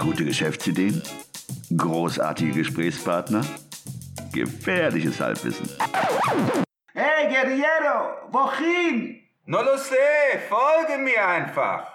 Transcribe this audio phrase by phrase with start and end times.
[0.00, 1.02] Gute Geschäftsideen?
[1.76, 3.44] Großartige Gesprächspartner?
[4.32, 5.68] Gefährliches Halbwissen.
[6.94, 9.20] Hey, Guerriero, wohin?
[9.44, 11.92] No lo sé, folge mir einfach.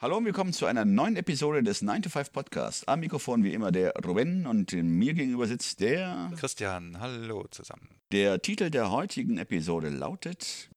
[0.00, 2.86] Hallo und willkommen zu einer neuen Episode des 9 to 5 Podcasts.
[2.86, 6.30] Am Mikrofon wie immer der Ruben und mir gegenüber sitzt der.
[6.36, 7.88] Christian, hallo zusammen.
[8.12, 10.70] Der Titel der heutigen Episode lautet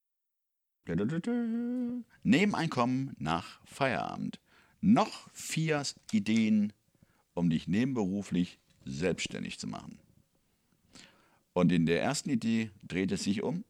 [2.24, 4.40] Nebeneinkommen nach Feierabend.
[4.80, 6.74] Noch vier Ideen,
[7.36, 10.00] um dich nebenberuflich selbstständig zu machen.
[11.54, 13.66] Und in der ersten Idee dreht es sich um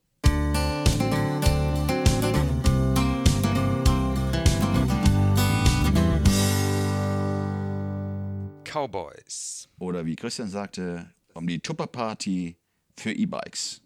[8.72, 9.68] Cowboys.
[9.80, 12.58] oder wie Christian sagte, um die Tupperparty
[12.98, 13.82] für E-Bikes.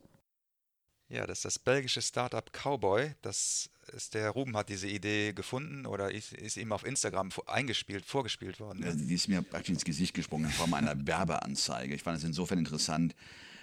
[1.08, 3.14] Ja, das ist das belgische Startup Cowboy.
[3.22, 8.05] Das ist der Ruben hat diese Idee gefunden oder ist, ist ihm auf Instagram eingespielt,
[8.05, 8.84] vorgespielt worden.
[8.84, 11.94] Also die ist mir praktisch ins Gesicht gesprungen in Form einer Werbeanzeige.
[11.94, 13.16] Ich fand es insofern interessant.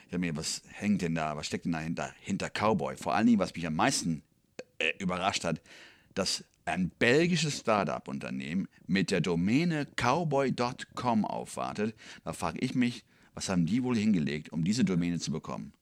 [0.07, 2.15] Ich habe mir, was hängt denn da, was steckt denn dahinter?
[2.21, 2.97] Hinter Cowboy.
[2.97, 4.23] Vor allen Dingen, was mich am meisten
[4.79, 5.61] äh, überrascht hat,
[6.15, 11.95] dass ein belgisches Start-up-Unternehmen mit der Domäne cowboy.com aufwartet.
[12.25, 15.73] Da frage ich mich, was haben die wohl hingelegt, um diese Domäne zu bekommen?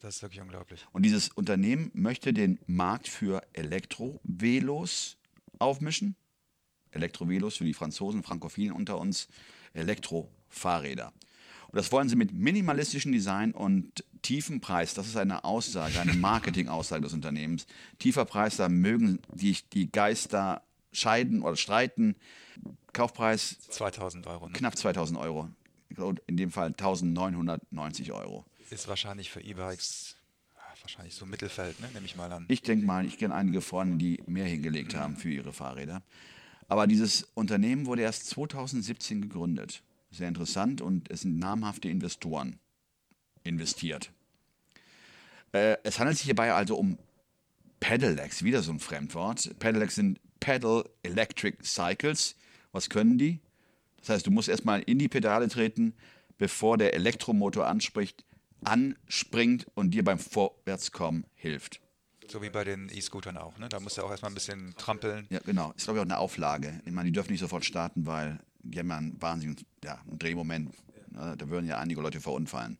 [0.00, 0.86] Das ist wirklich unglaublich.
[0.92, 5.16] Und dieses Unternehmen möchte den Markt für Elektrovelos
[5.58, 6.16] aufmischen.
[6.90, 9.28] Elektrovelos für die Franzosen, Frankophilen unter uns,
[9.72, 11.12] Elektrofahrräder.
[11.68, 14.94] Und das wollen sie mit minimalistischem Design und tiefem Preis.
[14.94, 17.66] Das ist eine Aussage, eine Marketingaussage des Unternehmens.
[18.00, 22.16] Tiefer Preis, da mögen sich die Geister scheiden oder streiten.
[22.92, 24.48] Kaufpreis 2000 Euro.
[24.48, 24.52] Ne?
[24.52, 25.48] knapp 2000 Euro.
[26.26, 28.44] In dem Fall 1990 Euro.
[28.68, 30.16] Ist wahrscheinlich für E-Bikes
[30.56, 31.88] ja, wahrscheinlich so Mittelfeld, ne?
[31.94, 32.46] nehme ich mal an.
[32.48, 36.02] Ich denke mal, ich kenne einige Freunde, die mehr hingelegt haben für ihre Fahrräder.
[36.66, 39.84] Aber dieses Unternehmen wurde erst 2017 gegründet.
[40.10, 42.58] Sehr interessant und es sind namhafte Investoren
[43.44, 44.10] investiert.
[45.56, 46.98] Äh, es handelt sich hierbei also um
[47.80, 49.58] Pedelecs, wieder so ein Fremdwort.
[49.58, 52.36] Pedelecs sind Pedal Electric Cycles.
[52.72, 53.40] Was können die?
[54.00, 55.94] Das heißt, du musst erstmal in die Pedale treten,
[56.36, 58.24] bevor der Elektromotor anspricht,
[58.64, 61.80] anspringt und dir beim Vorwärtskommen hilft.
[62.28, 63.56] So wie bei den E-Scootern auch.
[63.58, 63.68] Ne?
[63.68, 65.26] Da musst du auch erstmal ein bisschen trampeln.
[65.30, 65.72] Ja, genau.
[65.76, 66.80] Ist, glaube ich, auch eine Auflage.
[66.84, 70.18] Ich meine, die dürfen nicht sofort starten, weil die haben ja einen wahnsinnigen ja, einen
[70.18, 70.74] Drehmoment.
[71.12, 72.76] Da würden ja einige Leute verunfallen.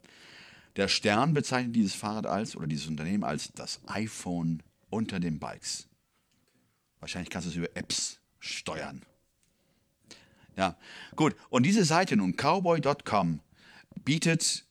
[0.76, 5.88] Der Stern bezeichnet dieses Fahrrad als, oder dieses Unternehmen als das iPhone unter den Bikes.
[7.00, 9.02] Wahrscheinlich kannst du es über Apps steuern.
[10.56, 10.76] Ja,
[11.16, 11.34] gut.
[11.50, 13.40] Und diese Seite nun, cowboy.com,
[14.04, 14.64] bietet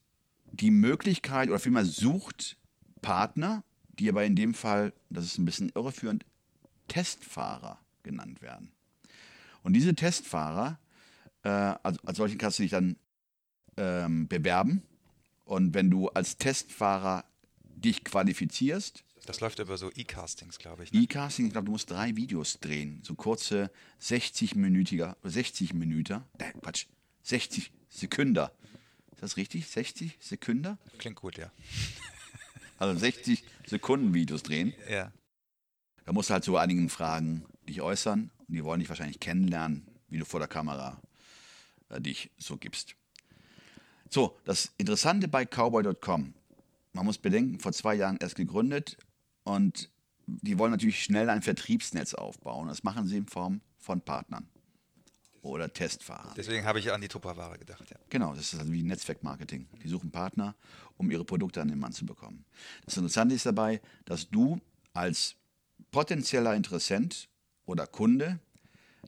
[0.51, 2.57] die Möglichkeit oder vielmehr sucht
[3.01, 3.63] Partner,
[3.99, 6.25] die aber in dem Fall, das ist ein bisschen irreführend,
[6.87, 8.71] Testfahrer genannt werden.
[9.63, 10.79] Und diese Testfahrer,
[11.43, 12.95] äh, als, als solchen kannst du dich dann
[13.77, 14.83] ähm, bewerben.
[15.45, 17.23] Und wenn du als Testfahrer
[17.63, 20.91] dich qualifizierst, Das läuft über so E-Castings, glaube ich.
[20.91, 21.01] Ne?
[21.01, 23.01] E-Casting, ich glaube, du musst drei Videos drehen.
[23.03, 26.85] So kurze 60-minütiger, 60 Minüter, äh, Quatsch,
[27.23, 28.51] 60 Sekünder.
[29.11, 29.67] Ist das richtig?
[29.67, 30.77] 60 Sekünder?
[30.97, 31.51] Klingt gut, ja.
[32.77, 34.73] Also 60 Sekunden Videos drehen.
[34.89, 35.13] Ja.
[36.03, 38.29] Da musst du halt zu einigen Fragen dich äußern.
[38.37, 41.01] Und die wollen dich wahrscheinlich kennenlernen, wie du vor der Kamera
[41.87, 42.95] äh, dich so gibst.
[44.09, 46.33] So, das Interessante bei cowboy.com,
[46.93, 48.97] man muss bedenken, vor zwei Jahren erst gegründet
[49.43, 49.89] und
[50.27, 52.67] die wollen natürlich schnell ein Vertriebsnetz aufbauen.
[52.67, 54.47] Das machen sie in Form von Partnern
[55.41, 56.33] oder Testfahrern.
[56.35, 57.89] Deswegen habe ich an die Tupperware gedacht.
[57.89, 57.97] Ja.
[58.09, 59.67] Genau, das ist also wie Netzwerkmarketing.
[59.83, 60.55] Die suchen Partner,
[60.97, 62.45] um ihre Produkte an den Mann zu bekommen.
[62.85, 64.59] Das Interessante ist dabei, dass du
[64.93, 65.35] als
[65.91, 67.29] potenzieller Interessent
[67.65, 68.39] oder Kunde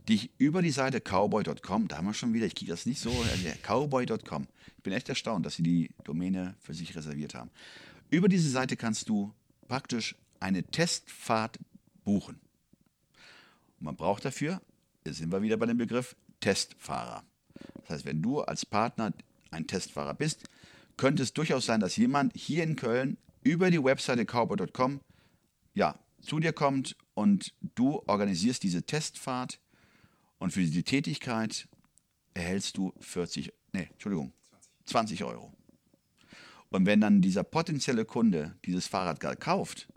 [0.07, 3.09] dich über die Seite cowboy.com, da haben wir schon wieder, ich kriege das nicht so,
[3.09, 4.47] äh, cowboy.com.
[4.77, 7.49] Ich bin echt erstaunt, dass sie die Domäne für sich reserviert haben.
[8.09, 9.33] Über diese Seite kannst du
[9.67, 11.59] praktisch eine Testfahrt
[12.03, 12.39] buchen.
[13.79, 14.61] Und man braucht dafür,
[15.05, 17.23] jetzt sind wir wieder bei dem Begriff Testfahrer.
[17.81, 19.13] Das heißt, wenn du als Partner
[19.51, 20.43] ein Testfahrer bist,
[20.95, 25.01] könnte es durchaus sein, dass jemand hier in Köln über die Webseite cowboy.com
[25.73, 29.59] ja, zu dir kommt und du organisierst diese Testfahrt
[30.39, 31.67] und für diese Tätigkeit
[32.33, 34.33] erhältst du 40, nee, Entschuldigung,
[34.85, 35.53] 20 Euro.
[36.69, 39.87] Und wenn dann dieser potenzielle Kunde dieses Fahrrad gar kauft,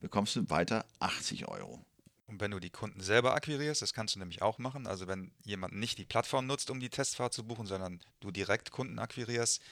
[0.00, 1.84] bekommst du weiter 80 Euro.
[2.26, 4.86] Und wenn du die Kunden selber akquirierst, das kannst du nämlich auch machen.
[4.86, 8.70] Also wenn jemand nicht die Plattform nutzt, um die Testfahrt zu buchen, sondern du direkt
[8.70, 9.62] Kunden akquirierst,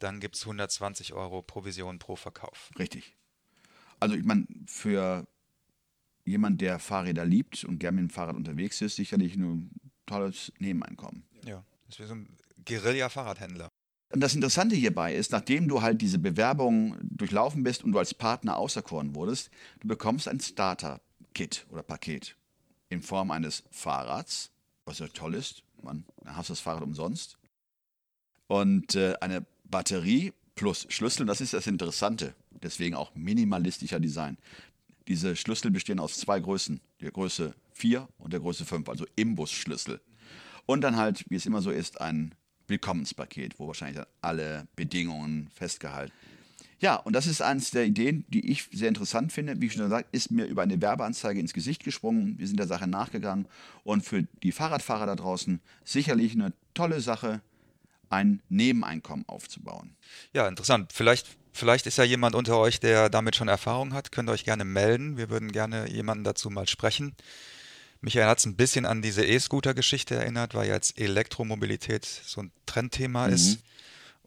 [0.00, 2.70] dann gibt es 120 Euro Provision pro Verkauf.
[2.78, 3.14] Richtig.
[4.00, 5.28] Also ich meine, für
[6.30, 9.70] jemand, der Fahrräder liebt und gerne mit dem Fahrrad unterwegs ist, sicherlich ein
[10.06, 11.24] tolles Nebeneinkommen.
[11.44, 12.28] Ja, das ist wie so ein
[12.64, 13.68] Guerilla-Fahrradhändler.
[14.12, 18.12] Und das Interessante hierbei ist, nachdem du halt diese Bewerbung durchlaufen bist und du als
[18.12, 19.50] Partner auserkoren wurdest,
[19.80, 22.36] du bekommst ein Starter-Kit oder Paket
[22.88, 24.50] in Form eines Fahrrads,
[24.84, 25.62] was ja toll ist.
[25.82, 27.38] Man, dann hast du das Fahrrad umsonst.
[28.48, 32.34] Und äh, eine Batterie plus Schlüssel, das ist das Interessante.
[32.50, 34.36] Deswegen auch minimalistischer Design.
[35.10, 40.00] Diese Schlüssel bestehen aus zwei Größen, der Größe 4 und der Größe 5, also Imbus-Schlüssel.
[40.64, 42.34] Und dann halt, wie es immer so ist, ein
[42.68, 46.12] Willkommenspaket, wo wahrscheinlich dann alle Bedingungen festgehalten
[46.80, 49.60] ja, und das ist eines der Ideen, die ich sehr interessant finde.
[49.60, 52.38] Wie ich schon gesagt ist mir über eine Werbeanzeige ins Gesicht gesprungen.
[52.38, 53.46] Wir sind der Sache nachgegangen.
[53.84, 57.42] Und für die Fahrradfahrer da draußen sicherlich eine tolle Sache,
[58.08, 59.94] ein Nebeneinkommen aufzubauen.
[60.32, 60.94] Ja, interessant.
[60.94, 64.12] Vielleicht, vielleicht ist ja jemand unter euch, der damit schon Erfahrung hat.
[64.12, 65.16] Könnt ihr euch gerne melden.
[65.16, 67.14] Wir würden gerne jemanden dazu mal sprechen.
[68.00, 73.26] Michael hat es ein bisschen an diese E-Scooter-Geschichte erinnert, weil jetzt Elektromobilität so ein Trendthema
[73.26, 73.34] mhm.
[73.34, 73.58] ist.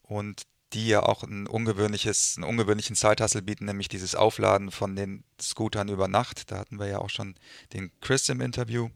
[0.04, 0.44] Und
[0.74, 5.88] die ja auch ein ungewöhnliches, einen ungewöhnlichen Zeithassel bieten, nämlich dieses Aufladen von den Scootern
[5.88, 6.52] über Nacht.
[6.52, 7.36] Da hatten wir ja auch schon
[7.74, 8.90] den Chris im Interview.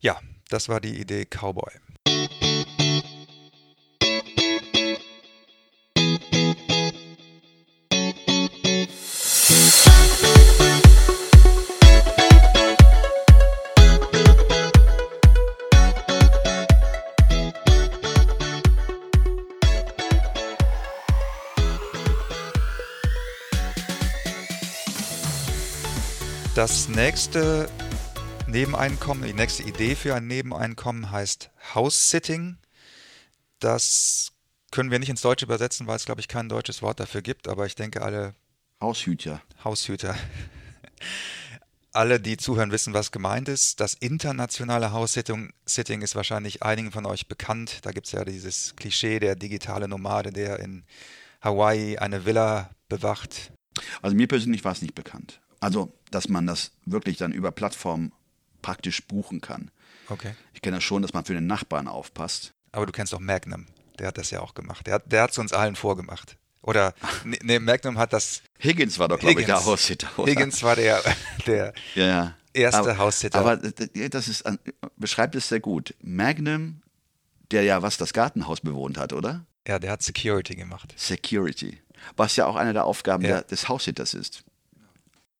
[0.00, 1.72] Ja, das war die Idee Cowboy.
[27.08, 27.70] Nächste
[28.48, 32.58] Nebeneinkommen, die nächste Idee für ein Nebeneinkommen heißt House-Sitting.
[33.60, 34.32] Das
[34.70, 37.48] können wir nicht ins Deutsche übersetzen, weil es, glaube ich, kein deutsches Wort dafür gibt,
[37.48, 38.34] aber ich denke, alle
[38.82, 39.40] Haushüter.
[39.64, 40.14] Haushüter.
[41.92, 43.80] alle, die zuhören, wissen, was gemeint ist.
[43.80, 47.86] Das internationale House-Sitting Sitting ist wahrscheinlich einigen von euch bekannt.
[47.86, 50.84] Da gibt es ja dieses Klischee der digitale Nomade, der in
[51.40, 53.50] Hawaii eine Villa bewacht.
[54.02, 55.40] Also mir persönlich war es nicht bekannt.
[55.60, 58.12] Also, dass man das wirklich dann über Plattformen
[58.62, 59.70] praktisch buchen kann.
[60.08, 60.34] Okay.
[60.54, 62.52] Ich kenne ja schon, dass man für den Nachbarn aufpasst.
[62.72, 63.66] Aber du kennst auch Magnum.
[63.98, 64.86] Der hat das ja auch gemacht.
[64.86, 66.36] Der hat es uns allen vorgemacht.
[66.62, 66.94] Oder,
[67.24, 68.42] ne, Magnum hat das.
[68.62, 70.08] Higgins war doch, glaube ich, der Haussitter.
[70.16, 71.02] Higgins war der,
[71.46, 72.34] der ja, ja.
[72.52, 73.38] erste aber, Haussitter.
[73.38, 74.44] Aber das ist,
[74.96, 75.94] beschreibt es sehr gut.
[76.00, 76.82] Magnum,
[77.50, 79.46] der ja was das Gartenhaus bewohnt hat, oder?
[79.66, 80.94] Ja, der hat Security gemacht.
[80.96, 81.80] Security.
[82.16, 83.28] Was ja auch eine der Aufgaben ja.
[83.30, 84.44] der, des Haussitters ist.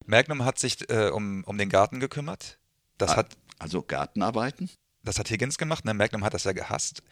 [0.08, 2.58] Magnum hat sich äh, um, um den Garten gekümmert.
[2.96, 4.70] Das hat, also Gartenarbeiten?
[5.05, 5.84] Das hat Higgins gemacht.
[5.84, 5.94] Ne?
[5.94, 7.02] Magnum hat das ja gehasst.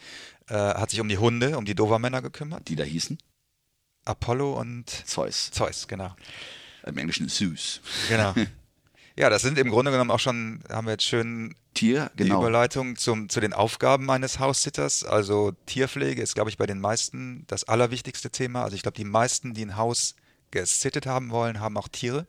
[0.48, 2.68] Äh, hat sich um die Hunde, um die Dovermänner gekümmert.
[2.68, 3.18] Die da hießen?
[4.06, 5.50] Apollo und Zeus.
[5.50, 6.16] Zeus, genau.
[6.84, 7.80] Im Englischen Zeus.
[8.08, 8.34] Genau.
[9.18, 12.34] Ja, das sind im Grunde genommen auch schon, haben wir jetzt schön Tier, genau.
[12.34, 15.04] die Überleitung zum, zu den Aufgaben eines Haussitters.
[15.04, 18.62] Also Tierpflege ist, glaube ich, bei den meisten das allerwichtigste Thema.
[18.62, 20.16] Also ich glaube, die meisten, die ein Haus
[20.50, 22.26] gesittet haben wollen, haben auch Tiere.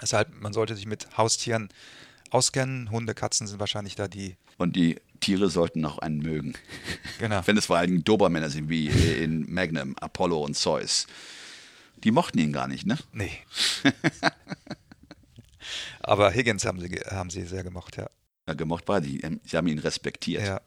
[0.00, 1.68] Deshalb, man sollte sich mit Haustieren
[2.30, 2.90] auskennen.
[2.90, 4.36] Hunde, Katzen sind wahrscheinlich da die.
[4.56, 6.54] Und die Tiere sollten auch einen mögen.
[7.18, 7.42] Genau.
[7.46, 11.06] Wenn es vor allem Dobermänner sind, wie in Magnum, Apollo und Zeus.
[12.02, 12.98] Die mochten ihn gar nicht, ne?
[13.12, 13.32] Nee.
[16.00, 18.08] Aber Higgins haben sie, haben sie sehr gemocht, ja.
[18.48, 19.20] ja gemocht war die.
[19.44, 20.42] Sie haben ihn respektiert.
[20.46, 20.60] Ja,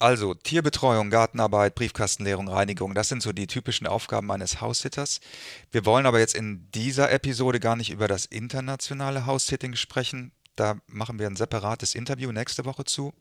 [0.00, 5.20] also Tierbetreuung, Gartenarbeit, Briefkastenleerung, Reinigung, das sind so die typischen Aufgaben eines Haussitters.
[5.70, 10.32] Wir wollen aber jetzt in dieser Episode gar nicht über das internationale House-Sitting sprechen.
[10.56, 13.12] Da machen wir ein separates Interview nächste Woche zu,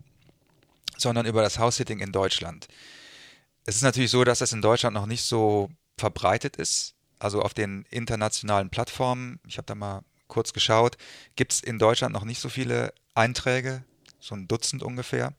[0.98, 2.70] sondern über das House-Sitting in Deutschland.
[3.66, 6.96] Es ist natürlich so, dass das in Deutschland noch nicht so verbreitet ist.
[7.20, 10.98] Also auf den internationalen Plattformen, ich habe da mal kurz geschaut,
[11.36, 13.84] gibt es in Deutschland noch nicht so viele Einträge,
[14.22, 15.34] so ein Dutzend ungefähr.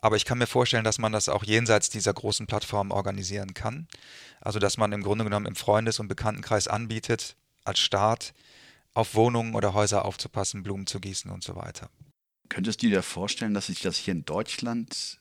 [0.00, 3.86] Aber ich kann mir vorstellen, dass man das auch jenseits dieser großen Plattformen organisieren kann.
[4.40, 8.32] Also dass man im Grunde genommen im Freundes- und Bekanntenkreis anbietet, als Staat
[8.94, 11.90] auf Wohnungen oder Häuser aufzupassen, Blumen zu gießen und so weiter.
[12.48, 15.20] Könntest du dir vorstellen, dass sich das hier in Deutschland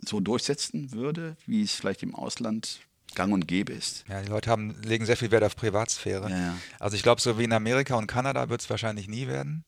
[0.00, 2.80] so durchsetzen würde, wie es vielleicht im Ausland
[3.14, 4.04] gang und gäbe ist?
[4.08, 6.28] Ja, die Leute haben, legen sehr viel Wert auf Privatsphäre.
[6.28, 6.58] Ja, ja.
[6.78, 9.64] Also ich glaube, so wie in Amerika und Kanada wird es wahrscheinlich nie werden.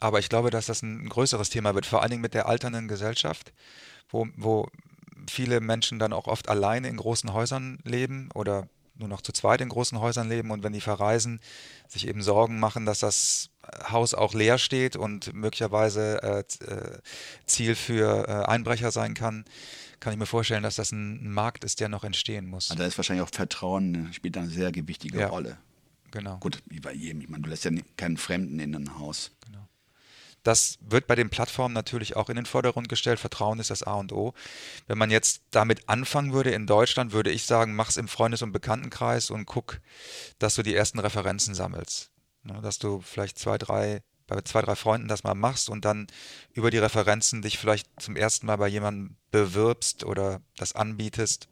[0.00, 2.88] Aber ich glaube, dass das ein größeres Thema wird, vor allen Dingen mit der alternden
[2.88, 3.52] Gesellschaft,
[4.10, 4.68] wo, wo
[5.28, 9.60] viele Menschen dann auch oft alleine in großen Häusern leben oder nur noch zu zweit
[9.60, 11.40] in großen Häusern leben und wenn die verreisen,
[11.88, 13.50] sich eben Sorgen machen, dass das
[13.90, 16.98] Haus auch leer steht und möglicherweise äh, äh
[17.44, 19.44] Ziel für äh, Einbrecher sein kann,
[20.00, 22.70] kann ich mir vorstellen, dass das ein, Markt ist, der noch entstehen muss.
[22.70, 25.28] Also da ist wahrscheinlich auch Vertrauen, ne, spielt eine sehr gewichtige ja.
[25.28, 25.58] Rolle.
[26.10, 26.38] Genau.
[26.38, 27.20] Gut, wie bei jedem.
[27.20, 29.32] Ich meine, du lässt ja keinen Fremden in ein Haus.
[30.46, 33.18] Das wird bei den Plattformen natürlich auch in den Vordergrund gestellt.
[33.18, 34.32] Vertrauen ist das A und O.
[34.86, 38.52] Wenn man jetzt damit anfangen würde in Deutschland, würde ich sagen, mach's im Freundes- und
[38.52, 39.80] Bekanntenkreis und guck,
[40.38, 42.12] dass du die ersten Referenzen sammelst.
[42.44, 46.06] Ne, dass du vielleicht zwei, drei, bei zwei, drei Freunden das mal machst und dann
[46.52, 51.48] über die Referenzen dich vielleicht zum ersten Mal bei jemandem bewirbst oder das anbietest.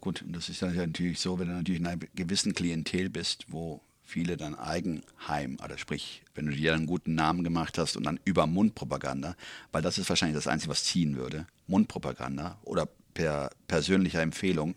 [0.00, 4.36] Gut, das ist natürlich so, wenn du natürlich in einer gewissen Klientel bist, wo viele
[4.36, 8.46] dann Eigenheim, oder sprich, wenn du dir einen guten Namen gemacht hast und dann über
[8.46, 9.36] Mundpropaganda,
[9.72, 14.74] weil das ist wahrscheinlich das Einzige, was ziehen würde, Mundpropaganda oder per persönlicher Empfehlung,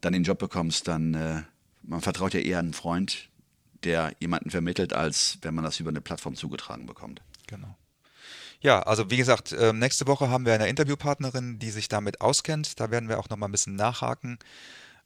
[0.00, 1.42] dann den Job bekommst, dann, äh,
[1.82, 3.28] man vertraut ja eher einen Freund,
[3.82, 7.20] der jemanden vermittelt, als wenn man das über eine Plattform zugetragen bekommt.
[7.46, 7.76] Genau.
[8.60, 12.80] Ja, also wie gesagt, äh, nächste Woche haben wir eine Interviewpartnerin, die sich damit auskennt.
[12.80, 14.38] Da werden wir auch noch mal ein bisschen nachhaken,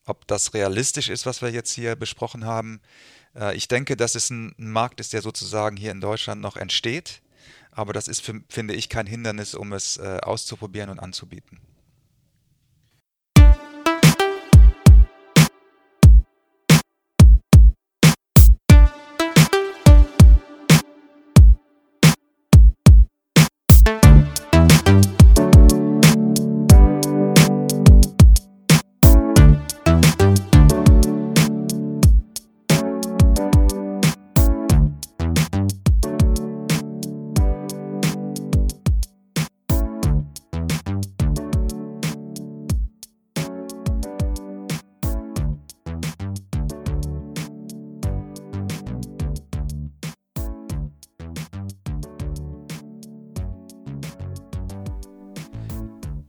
[0.04, 2.80] ob das realistisch ist, was wir jetzt hier besprochen haben.
[3.34, 7.20] Äh, ich denke, dass es ein, Markt ist, der sozusagen hier in Deutschland noch entsteht.
[7.70, 11.60] Aber das ist, finde ich, kein Hindernis, um es äh, auszuprobieren und anzubieten.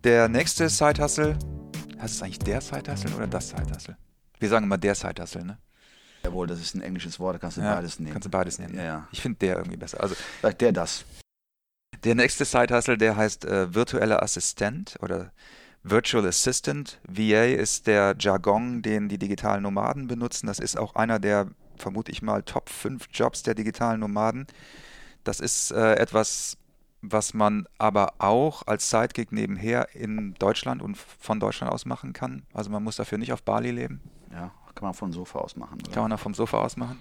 [0.03, 1.37] Der nächste Side-Hustle,
[1.99, 3.97] heißt es eigentlich der Side-Hustle oder das Side-Hustle?
[4.39, 5.57] Wir sagen immer der Side-Hustle, ne?
[6.23, 8.13] Jawohl, das ist ein englisches Wort, da kannst du Ja, beides nehmen.
[8.13, 8.75] Kannst du beides nehmen.
[8.75, 9.07] Ja, ja.
[9.11, 10.01] Ich finde der irgendwie besser.
[10.01, 11.05] Also Sagt der das?
[12.03, 15.31] der nächste Side-Hustle, der heißt äh, virtueller Assistent oder
[15.83, 16.99] Virtual Assistant.
[17.07, 20.47] VA ist der Jargon, den die digitalen Nomaden benutzen.
[20.47, 24.47] Das ist auch einer der, vermute ich mal, Top 5 Jobs der digitalen Nomaden.
[25.25, 26.57] Das ist äh, etwas,
[27.01, 32.43] was man aber auch als Sidekick nebenher in Deutschland und von Deutschland aus machen kann.
[32.53, 34.01] Also man muss dafür nicht auf Bali leben.
[34.31, 35.79] Ja, kann man von Sofa aus machen.
[35.81, 35.91] Oder?
[35.91, 36.99] Kann man auch vom Sofa aus machen.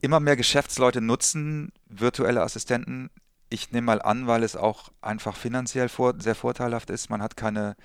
[0.00, 3.10] Immer mehr Geschäftsleute nutzen virtuelle Assistenten.
[3.48, 7.08] Ich nehme mal an, weil es auch einfach finanziell vor, sehr vorteilhaft ist.
[7.08, 7.76] Man hat keine,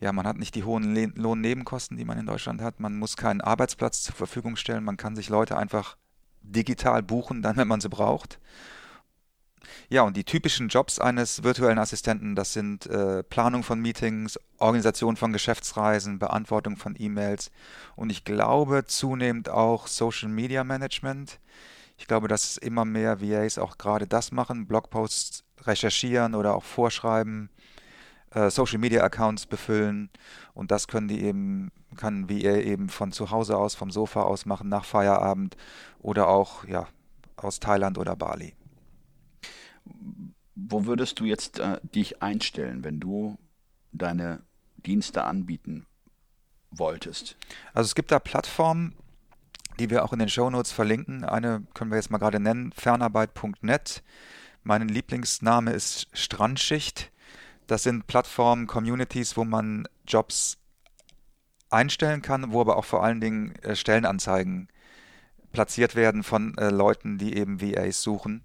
[0.00, 2.80] ja, man hat nicht die hohen Le Lohnnebenkosten, die man in Deutschland hat.
[2.80, 4.84] Man muss keinen Arbeitsplatz zur Verfügung stellen.
[4.84, 5.96] Man kann sich Leute einfach
[6.42, 8.38] digital buchen, dann, wenn man sie braucht.
[9.88, 15.16] Ja, und die typischen Jobs eines virtuellen Assistenten, das sind äh, Planung von Meetings, Organisation
[15.16, 17.50] von Geschäftsreisen, Beantwortung von E-Mails
[17.94, 21.38] und ich glaube zunehmend auch Social Media Management.
[21.98, 27.48] Ich glaube, dass immer mehr VAs auch gerade das machen, Blogposts recherchieren oder auch vorschreiben,
[28.32, 30.10] äh, Social Media Accounts befüllen
[30.52, 34.46] und das können die eben, kann VA eben von zu Hause aus, vom Sofa aus
[34.46, 35.56] machen, nach Feierabend
[36.00, 36.88] oder auch ja,
[37.36, 38.54] aus Thailand oder Bali.
[40.54, 43.38] Wo würdest du jetzt äh, dich einstellen, wenn du
[43.92, 44.42] deine
[44.78, 45.86] Dienste anbieten
[46.70, 47.36] wolltest?
[47.74, 48.94] Also es gibt da Plattformen,
[49.78, 51.24] die wir auch in den Shownotes verlinken.
[51.24, 54.02] Eine können wir jetzt mal gerade nennen, fernarbeit.net.
[54.62, 57.12] Mein Lieblingsname ist Strandschicht.
[57.66, 60.58] Das sind Plattformen, Communities, wo man Jobs
[61.68, 64.68] einstellen kann, wo aber auch vor allen Dingen äh, Stellenanzeigen
[65.52, 68.44] platziert werden von äh, Leuten, die eben VAs suchen.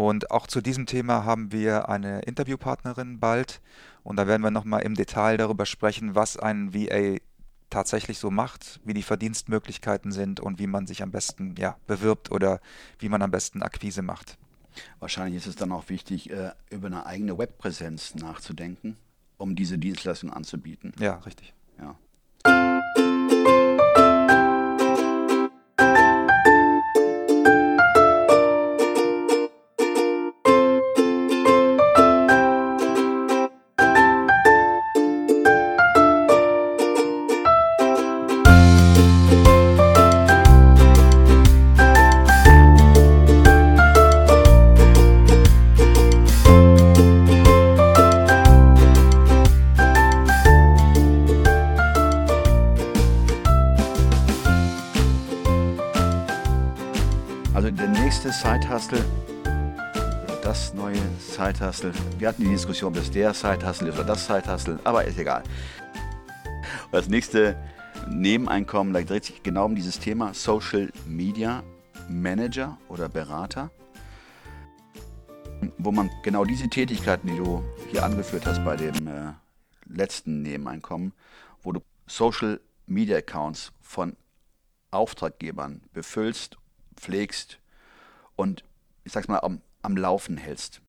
[0.00, 3.60] Und auch zu diesem Thema haben wir eine Interviewpartnerin bald.
[4.02, 7.18] Und da werden wir nochmal im Detail darüber sprechen, was ein VA
[7.68, 12.32] tatsächlich so macht, wie die Verdienstmöglichkeiten sind und wie man sich am besten ja, bewirbt
[12.32, 12.62] oder
[12.98, 14.38] wie man am besten Akquise macht.
[15.00, 18.96] Wahrscheinlich ist es dann auch wichtig, äh, über eine eigene Webpräsenz nachzudenken,
[19.36, 20.94] um diese Dienstleistung anzubieten.
[20.98, 21.52] Ja, richtig.
[21.78, 22.79] Ja.
[61.18, 65.18] Side-Hustle, wir hatten die Diskussion, ob es der Side-Hustle ist oder das Side-Hustle, aber ist
[65.18, 65.42] egal.
[66.92, 67.56] Das nächste
[68.08, 71.62] Nebeneinkommen, da dreht sich genau um dieses Thema Social Media
[72.08, 73.70] Manager oder Berater,
[75.78, 79.32] wo man genau diese Tätigkeiten, die du hier angeführt hast bei dem äh,
[79.86, 81.12] letzten Nebeneinkommen,
[81.62, 84.16] wo du Social Media Accounts von
[84.90, 86.56] Auftraggebern befüllst,
[86.96, 87.58] pflegst
[88.36, 88.64] und
[89.04, 90.80] ich sag's mal am, am Laufen hältst.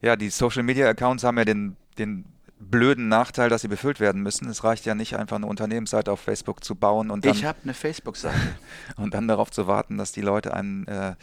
[0.00, 2.24] Ja, die Social Media Accounts haben ja den, den
[2.58, 4.48] blöden Nachteil, dass sie befüllt werden müssen.
[4.48, 7.58] Es reicht ja nicht einfach eine Unternehmensseite auf Facebook zu bauen und dann, ich habe
[7.62, 8.56] eine Facebook-Seite.
[8.96, 11.14] und dann darauf zu warten, dass die Leute einen äh,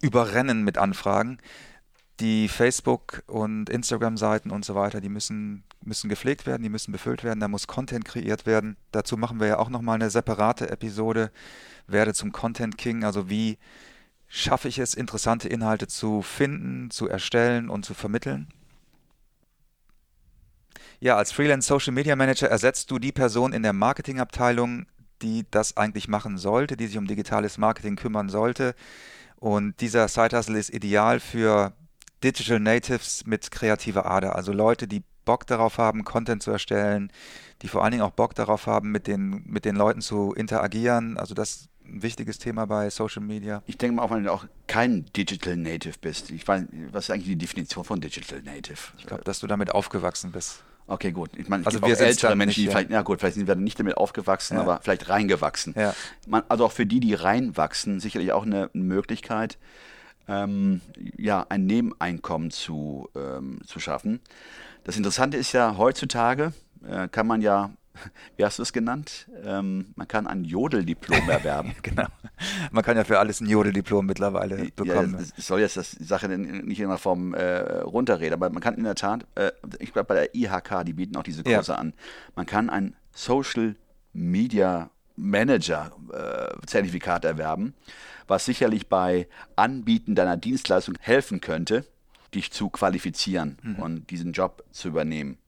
[0.00, 1.38] überrennen mit Anfragen.
[2.20, 7.24] Die Facebook- und Instagram-Seiten und so weiter, die müssen, müssen gepflegt werden, die müssen befüllt
[7.24, 8.76] werden, da muss Content kreiert werden.
[8.92, 11.32] Dazu machen wir ja auch nochmal eine separate Episode,
[11.88, 13.58] werde zum Content King, also wie
[14.34, 18.48] schaffe ich es, interessante Inhalte zu finden, zu erstellen und zu vermitteln.
[20.98, 24.86] Ja, als Freelance Social Media Manager ersetzt du die Person in der Marketingabteilung,
[25.22, 28.74] die das eigentlich machen sollte, die sich um digitales Marketing kümmern sollte.
[29.36, 31.72] Und dieser Side Hustle ist ideal für
[32.24, 37.12] Digital Natives mit kreativer Ader, also Leute, die Bock darauf haben, Content zu erstellen,
[37.62, 41.18] die vor allen Dingen auch Bock darauf haben, mit den, mit den Leuten zu interagieren.
[41.18, 43.62] Also das ein wichtiges Thema bei Social Media.
[43.66, 46.30] Ich denke mal, auch wenn du auch kein Digital Native bist.
[46.30, 48.78] Ich weiß, was ist eigentlich die Definition von Digital Native?
[48.98, 50.62] Ich glaube, dass du damit aufgewachsen bist.
[50.86, 51.30] Okay, gut.
[51.36, 52.70] Ich meine, Also wir auch ältere Menschen, nicht, die ja.
[52.72, 54.62] vielleicht, ja gut, vielleicht sind wir nicht damit aufgewachsen, Ja.
[54.62, 55.74] aber vielleicht reingewachsen.
[55.76, 55.94] Ja.
[56.26, 59.58] Man, also auch für die, die reinwachsen, sicherlich auch eine Möglichkeit,
[60.28, 60.80] ähm,
[61.16, 64.20] ja, ein Nebeneinkommen zu, ähm, zu schaffen.
[64.84, 66.52] Das Interessante ist ja, heutzutage
[66.86, 67.70] äh, kann man ja,
[68.36, 69.28] wie hast du es genannt?
[69.44, 71.74] Ähm, man kann ein Jodeldiplom erwerben.
[71.82, 72.06] Genau.
[72.72, 75.14] Man kann ja für alles ein Jodeldiplom mittlerweile Ja, bekommen.
[75.36, 78.74] es soll jetzt das die Sache nicht in einer Form äh, runterreden, aber man kann
[78.74, 81.56] in der Tat, äh, ich glaube bei der IHK, die bieten auch diese Ja.
[81.58, 81.92] Kurse an,
[82.34, 83.76] man kann ein Social
[84.12, 87.74] Media Manager äh, Zertifikat erwerben,
[88.26, 91.84] was sicherlich bei Anbieten deiner Dienstleistung helfen könnte,
[92.34, 93.74] dich zu qualifizieren Mhm.
[93.76, 95.38] und diesen Job zu übernehmen.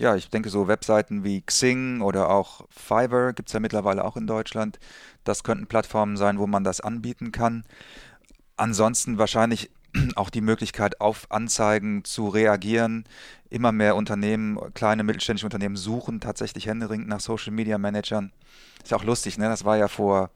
[0.00, 4.16] Ja, ich denke, so Webseiten wie Xing oder auch Fiverr gibt es ja mittlerweile auch
[4.16, 4.78] in Deutschland.
[5.22, 7.64] Das könnten Plattformen sein, wo man das anbieten kann.
[8.56, 9.70] Ansonsten wahrscheinlich
[10.16, 13.04] auch die Möglichkeit, auf Anzeigen zu reagieren.
[13.50, 18.32] Immer mehr Unternehmen, kleine mittelständische Unternehmen suchen tatsächlich händeringend nach Social Media Managern.
[18.82, 19.44] Ist ja auch lustig, ne?
[19.48, 20.30] Das war ja vor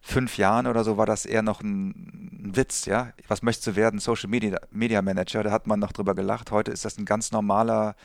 [0.00, 1.88] fünf Jahren oder so, war das eher noch ein,
[2.44, 3.12] ein Witz, ja.
[3.28, 3.98] Was möchtest du werden?
[3.98, 6.50] Social Media, Media Manager, da hat man noch drüber gelacht.
[6.50, 7.96] Heute ist das ein ganz normaler,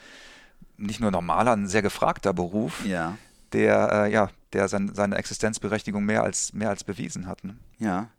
[0.77, 3.17] nicht nur normaler, ein sehr gefragter Beruf, Ja,
[3.53, 7.43] der, äh, ja, der sein, seine Existenzberechtigung mehr als, mehr als bewiesen hat.
[7.43, 7.55] Ne?
[7.79, 8.09] ja.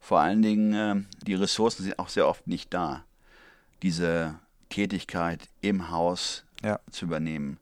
[0.00, 3.04] Vor allen Dingen, ähm, die Ressourcen sind auch sehr oft nicht da,
[3.82, 4.38] diese
[4.70, 7.58] Tätigkeit im Haus Ja, zu übernehmen.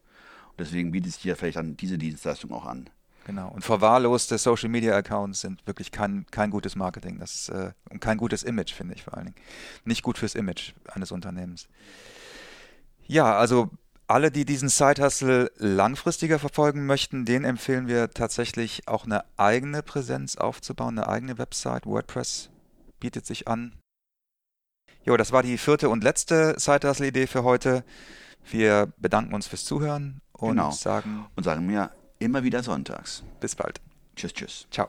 [0.51, 2.91] Und deswegen bietet sich hier vielleicht dann diese Dienstleistung auch an.
[3.25, 3.49] genau.
[3.49, 7.19] Und verwahrloste Social Media Accounts sind wirklich kein, kein gutes Marketing.
[7.19, 9.37] Das äh, und kein gutes Image, finde ich vor allen Dingen.
[9.87, 11.69] Nicht gut fürs Image eines Unternehmens.
[13.07, 13.71] Ja, also
[14.09, 20.37] alle, die diesen Side-Hustle langfristiger verfolgen möchten, denen empfehlen wir tatsächlich auch eine eigene Präsenz
[20.37, 21.87] aufzubauen, eine eigene Website.
[21.87, 22.51] WordPress
[23.01, 23.73] bietet sich an.
[25.05, 27.85] Jo, das war die vierte und letzte Side-Hustle-Idee für heute.
[28.49, 30.71] Wir bedanken uns fürs Zuhören und Genau.
[30.71, 33.23] sagen Und sagen mir immer wieder sonntags.
[33.41, 33.81] bis bald.
[34.17, 34.67] Tschüss, tschüss.
[34.71, 34.89] Ciao.